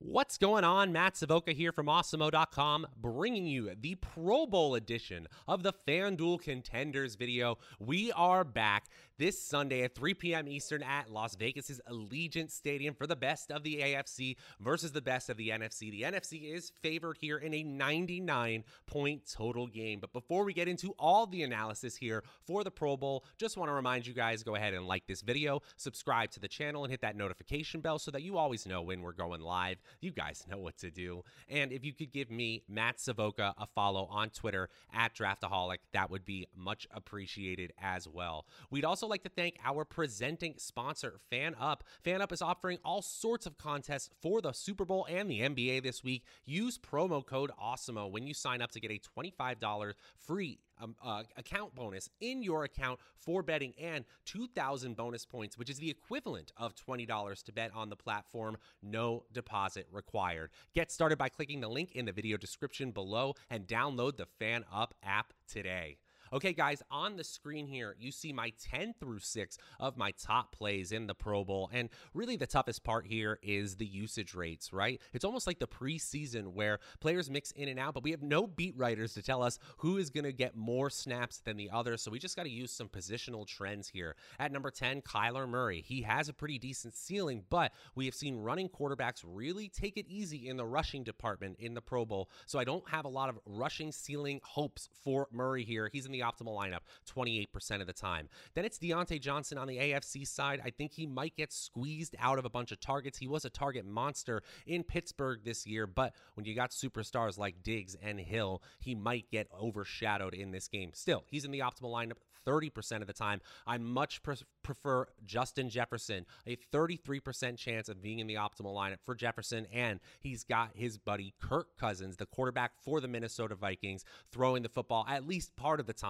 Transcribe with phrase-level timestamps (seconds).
[0.00, 0.92] What's going on?
[0.92, 7.16] Matt Savoca here from Awesemo.com, bringing you the Pro Bowl edition of the FanDuel Contenders
[7.16, 7.58] video.
[7.80, 8.84] We are back
[9.18, 10.48] this Sunday at 3 p.m.
[10.48, 15.28] Eastern at Las Vegas's Allegiant Stadium for the best of the AFC versus the best
[15.28, 15.90] of the NFC.
[15.90, 19.98] The NFC is favored here in a 99 point total game.
[20.00, 23.68] But before we get into all the analysis here for the Pro Bowl, just want
[23.68, 26.90] to remind you guys go ahead and like this video, subscribe to the channel, and
[26.90, 29.78] hit that notification bell so that you always know when we're going live.
[30.00, 31.24] You guys know what to do.
[31.48, 36.08] And if you could give me, Matt Savoca, a follow on Twitter at Draftaholic, that
[36.08, 38.46] would be much appreciated as well.
[38.70, 41.80] We'd also like to thank our presenting sponsor, FanUp.
[42.04, 46.04] FanUp is offering all sorts of contests for the Super Bowl and the NBA this
[46.04, 46.24] week.
[46.44, 51.22] Use promo code AWESEMO when you sign up to get a $25 free um, uh,
[51.36, 56.52] account bonus in your account for betting and 2,000 bonus points, which is the equivalent
[56.56, 58.56] of $20 to bet on the platform.
[58.82, 60.50] No deposit required.
[60.74, 64.90] Get started by clicking the link in the video description below and download the FanUp
[65.02, 65.98] app today.
[66.32, 70.54] Okay, guys, on the screen here, you see my 10 through 6 of my top
[70.54, 71.70] plays in the Pro Bowl.
[71.72, 75.00] And really, the toughest part here is the usage rates, right?
[75.12, 78.46] It's almost like the preseason where players mix in and out, but we have no
[78.46, 81.96] beat writers to tell us who is going to get more snaps than the other.
[81.96, 84.14] So we just got to use some positional trends here.
[84.38, 85.82] At number 10, Kyler Murray.
[85.86, 90.06] He has a pretty decent ceiling, but we have seen running quarterbacks really take it
[90.08, 92.28] easy in the rushing department in the Pro Bowl.
[92.46, 95.88] So I don't have a lot of rushing ceiling hopes for Murray here.
[95.92, 96.80] He's in the the optimal lineup
[97.12, 98.28] 28% of the time.
[98.54, 100.60] Then it's Diontae Johnson on the AFC side.
[100.64, 103.18] I think he might get squeezed out of a bunch of targets.
[103.18, 107.62] He was a target monster in Pittsburgh this year, but when you got superstars like
[107.62, 110.90] Diggs and Hill, he might get overshadowed in this game.
[110.94, 113.40] Still, he's in the optimal lineup 30% of the time.
[113.66, 118.98] I much pre- prefer Justin Jefferson, a 33% chance of being in the optimal lineup
[119.04, 124.04] for Jefferson, and he's got his buddy Kirk Cousins, the quarterback for the Minnesota Vikings,
[124.32, 126.07] throwing the football at least part of the time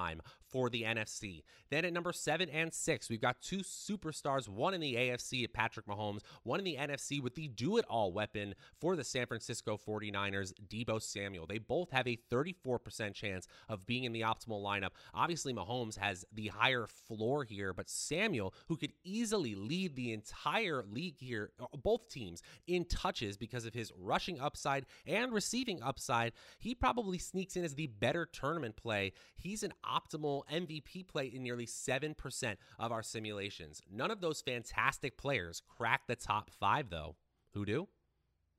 [0.51, 1.43] for the NFC.
[1.71, 5.53] Then at number seven and six, we've got two superstars, one in the AFC at
[5.53, 9.27] Patrick Mahomes, one in the NFC with the do it all weapon for the San
[9.27, 11.47] Francisco 49ers, Deebo Samuel.
[11.47, 14.91] They both have a 34% chance of being in the optimal lineup.
[15.15, 20.83] Obviously, Mahomes has the higher floor here, but Samuel, who could easily lead the entire
[20.91, 21.51] league here,
[21.83, 27.57] both teams in touches because of his rushing upside and receiving upside, he probably sneaks
[27.57, 29.13] in as the better tournament play.
[29.37, 33.83] He's an optimal MVP play in nearly 7% of our simulations.
[33.91, 37.17] None of those fantastic players crack the top five, though.
[37.55, 37.89] Who do?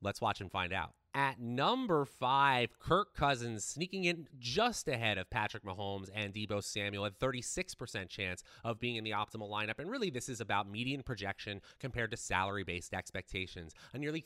[0.01, 0.94] Let's watch and find out.
[1.16, 7.06] At number five, Kirk Cousins sneaking in just ahead of Patrick Mahomes and Deebo Samuel
[7.06, 9.79] at 36% chance of being in the optimal lineup.
[9.79, 13.73] And really, this is about median projection compared to salary based expectations.
[13.94, 14.23] A nearly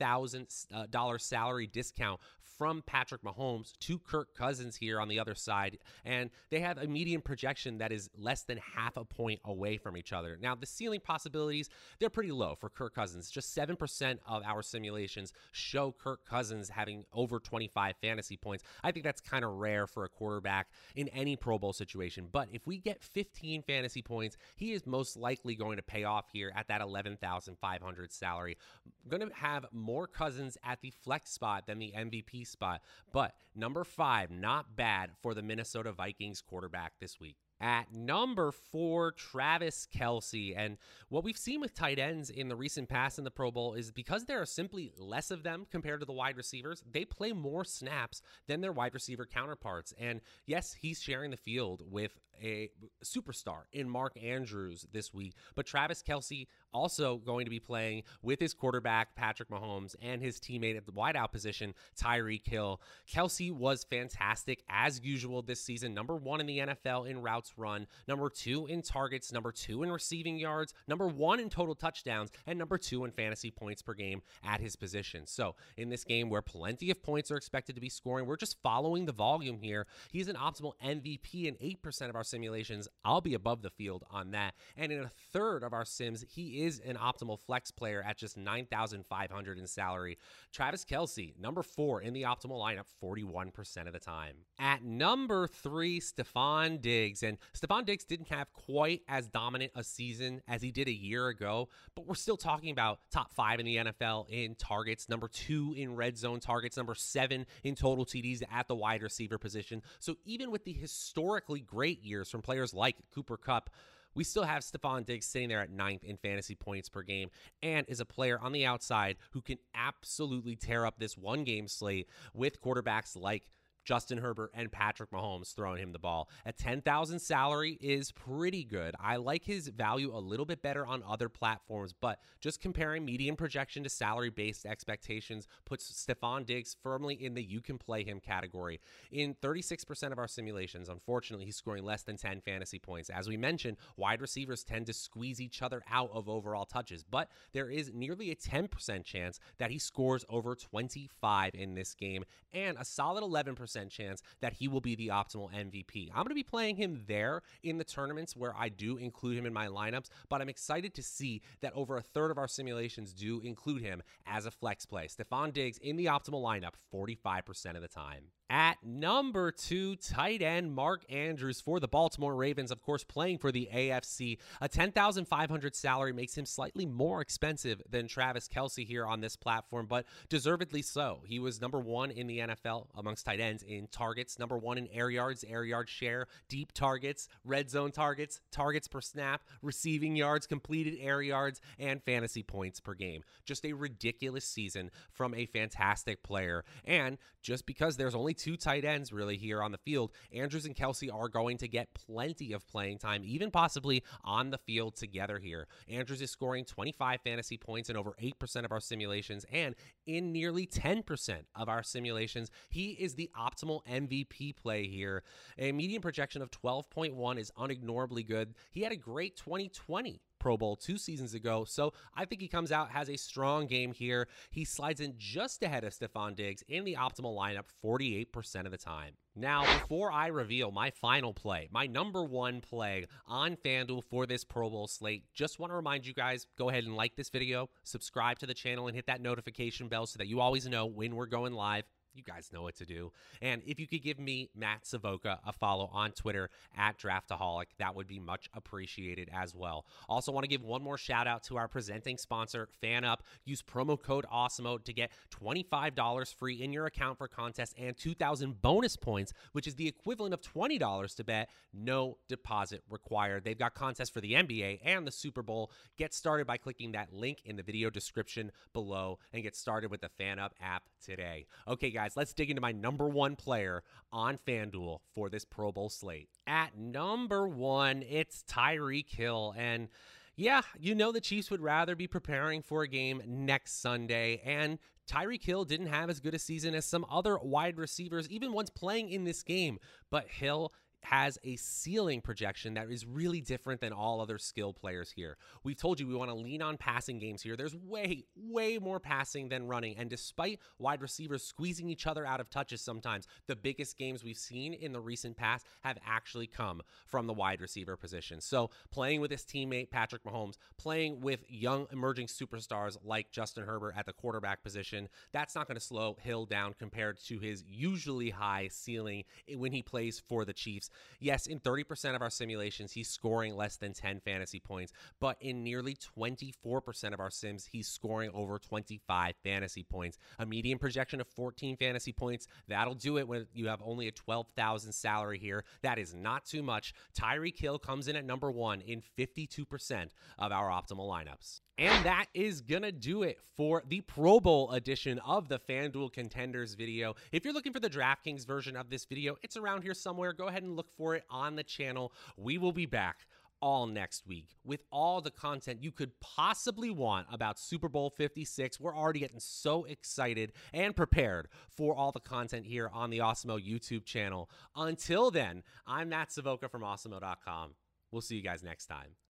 [0.00, 2.20] $3,000 uh, salary discount
[2.58, 5.78] from Patrick Mahomes to Kirk Cousins here on the other side.
[6.04, 9.96] And they have a median projection that is less than half a point away from
[9.96, 10.38] each other.
[10.40, 11.68] Now, the ceiling possibilities,
[11.98, 13.30] they're pretty low for Kirk Cousins.
[13.30, 18.64] Just 7% of our simulations show Kirk Cousins having over 25 fantasy points.
[18.82, 22.28] I think that's kind of rare for a quarterback in any Pro Bowl situation.
[22.30, 26.26] But if we get 15 fantasy points, he is most likely going to pay off
[26.32, 28.56] here at that 11,500 salary.
[29.04, 32.82] I'm going to have more Cousins at the flex spot than the MVP spot.
[33.12, 37.36] But number five, not bad for the Minnesota Vikings quarterback this week.
[37.60, 40.54] At number four, Travis Kelce.
[40.56, 40.76] And
[41.08, 43.90] what we've seen with tight ends in the recent past in the Pro Bowl is
[43.90, 47.64] because there are simply less of them compared to the wide receivers, they play more
[47.64, 49.94] snaps than their wide receiver counterparts.
[49.98, 52.70] And yes, he's sharing the field with a
[53.04, 58.40] superstar in Mark Andrews this week, but Travis Kelce also going to be playing with
[58.40, 62.80] his quarterback, Patrick Mahomes, and his teammate at the wideout position, Tyreek Hill.
[63.10, 67.86] Kelce was fantastic as usual this season, number one in the NFL in routes run,
[68.06, 72.58] number two in targets, number two in receiving yards, number one in total touchdowns, and
[72.58, 75.26] number two in fantasy points per game at his position.
[75.26, 78.56] So, in this game where plenty of points are expected to be scoring, we're just
[78.62, 79.86] following the volume here.
[80.10, 82.88] He's an optimal MVP in 8% of our simulations.
[83.04, 84.54] I'll be above the field on that.
[84.76, 88.36] And in a third of our sims, he is an optimal flex player at just
[88.36, 90.18] 9,500 in salary.
[90.52, 94.36] Travis Kelce, number four in the optimal lineup, 41% of the time.
[94.58, 97.22] At number three, Stefon Diggs.
[97.22, 101.28] And Stefon Diggs didn't have quite as dominant a season as he did a year
[101.28, 105.74] ago, but we're still talking about top five in the NFL in targets, number two
[105.76, 109.82] in red zone targets, number seven in total TDs at the wide receiver position.
[109.98, 113.70] So even with the historically great years from players like Cooper Kupp,
[114.16, 117.28] we still have Stefon Diggs sitting there at ninth in fantasy points per game
[117.62, 121.68] and is a player on the outside who can absolutely tear up this one game
[121.68, 123.44] slate with quarterbacks like
[123.86, 126.28] Justin Herbert and Patrick Mahomes throwing him the ball.
[126.44, 128.96] A 10,000 salary is pretty good.
[129.00, 133.36] I like his value a little bit better on other platforms, but just comparing median
[133.36, 138.18] projection to salary based expectations puts Stefon Diggs firmly in the you can play him
[138.18, 138.80] category.
[139.12, 143.08] In 36% of our simulations, unfortunately, he's scoring less than 10 fantasy points.
[143.08, 147.30] As we mentioned, wide receivers tend to squeeze each other out of overall touches, but
[147.52, 152.76] there is nearly a 10% chance that he scores over 25 in this game and
[152.80, 156.08] a solid 11% chance that he will be the optimal MVP.
[156.10, 159.46] I'm going to be playing him there in the tournaments where I do include him
[159.46, 163.12] in my lineups, but I'm excited to see that over a third of our simulations
[163.12, 165.08] do include him as a flex play.
[165.08, 168.30] Stefon Diggs in the optimal lineup 45% of the time.
[168.48, 173.50] At number two, tight end Mark Andrews for the Baltimore Ravens, of course, playing for
[173.50, 174.38] the AFC.
[174.60, 179.86] A 10500 salary makes him slightly more expensive than Travis Kelce here on this platform,
[179.86, 181.22] but deservedly so.
[181.26, 184.88] He was number one in the NFL amongst tight ends in targets, number one in
[184.88, 190.46] air yards, air yard share, deep targets, red zone targets, targets per snap, receiving yards,
[190.46, 193.22] completed air yards, and fantasy points per game.
[193.44, 196.64] Just a ridiculous season from a fantastic player.
[196.84, 200.10] And just because there's only two tight ends really here on the field.
[200.32, 204.58] Andrews and Kelce are going to get plenty of playing time, even possibly on the
[204.58, 205.68] field together here.
[205.88, 209.76] Andrews is scoring 25 fantasy points in over 8% of our simulations, and
[210.06, 215.22] in nearly 10% of our simulations, he is the optimal MVP play here.
[215.58, 218.54] A median projection of 12.1 is unignorably good.
[218.70, 221.64] He had a great 2020 Pro Bowl two seasons ago.
[221.66, 224.28] So I think he comes out, has a strong game here.
[224.50, 228.78] He slides in just ahead of Stefon Diggs in the optimal lineup 48% of the
[228.78, 229.14] time.
[229.34, 234.44] Now, before I reveal my final play, my number one play on FanDuel for this
[234.44, 237.68] Pro Bowl slate, just want to remind you guys go ahead and like this video,
[237.82, 241.14] subscribe to the channel, and hit that notification bell so that you always know when
[241.14, 241.84] we're going live
[242.16, 243.12] you guys know what to do.
[243.42, 247.94] And if you could give me, Matt Savoca, a follow on Twitter at Draftaholic, that
[247.94, 249.86] would be much appreciated as well.
[250.08, 253.18] Also, want to give one more shout out to our presenting sponsor, FanUp.
[253.44, 258.60] Use promo code AWESEMO to get $25 free in your account for contests and 2,000
[258.60, 261.48] bonus points, which is the equivalent of $20 to bet.
[261.72, 263.44] No deposit required.
[263.44, 265.70] They've got contests for the NBA and the Super Bowl.
[265.96, 270.00] Get started by clicking that link in the video description below and get started with
[270.00, 271.46] the FanUp app today.
[271.68, 273.82] Okay, guys guys, let's dig into my number one player
[274.12, 276.28] on FanDuel for this Pro Bowl slate.
[276.46, 279.52] At number one, it's Tyreek Hill.
[279.56, 279.88] And
[280.36, 284.40] yeah, you know the Chiefs would rather be preparing for a game next Sunday.
[284.44, 284.78] And
[285.10, 288.70] Tyreek Hill didn't have as good a season as some other wide receivers, even ones
[288.70, 289.80] playing in this game.
[290.08, 290.72] But Hill
[291.10, 295.36] has a ceiling projection that is really different than all other skill players here.
[295.62, 297.56] We've told you we want to lean on passing games here.
[297.56, 299.96] There's way, way more passing than running.
[299.98, 304.36] And despite wide receivers squeezing each other out of touches sometimes, the biggest games we've
[304.36, 308.40] seen in the recent past have actually come from the wide receiver position.
[308.40, 313.94] So playing with his teammate, Patrick Mahomes, playing with young emerging superstars like Justin Herbert
[313.96, 318.30] at the quarterback position, that's not going to slow Hill down compared to his usually
[318.30, 319.22] high ceiling
[319.54, 320.90] when he plays for the Chiefs.
[321.20, 325.64] Yes, in 30% of our simulations, he's scoring less than 10 fantasy points, but in
[325.64, 330.18] nearly 24% of our sims, he's scoring over 25 fantasy points.
[330.38, 334.12] A median projection of 14 fantasy points, that'll do it when you have only a
[334.12, 335.64] 12,000 salary here.
[335.82, 336.94] That is not too much.
[337.18, 341.60] Tyreek Hill comes in at number one in 52% of our optimal lineups.
[341.78, 346.10] And that is going to do it for the Pro Bowl edition of the FanDuel
[346.10, 347.14] Contenders video.
[347.32, 350.32] If you're looking for the DraftKings version of this video, it's around here somewhere.
[350.32, 352.12] Go ahead and look for it on the channel.
[352.36, 353.26] We will be back
[353.60, 358.78] all next week with all the content you could possibly want about Super Bowl 56.
[358.78, 363.58] We're already getting so excited and prepared for all the content here on the Awesemo
[363.58, 364.50] YouTube channel.
[364.74, 367.74] Until then, I'm Matt Savoca from Awesemo.com.
[368.10, 369.16] We'll see you guys next time.